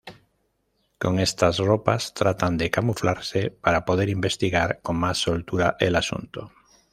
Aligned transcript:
Con 0.97 1.19
estas 1.19 1.59
ropas 1.59 2.15
tratan 2.15 2.57
de 2.57 2.71
camuflarse 2.71 3.51
para 3.51 3.85
poder 3.85 4.09
investigar 4.09 4.81
con 4.81 4.95
más 4.97 5.19
soltura 5.19 5.75
el 5.79 5.95
asunto. 5.95 6.51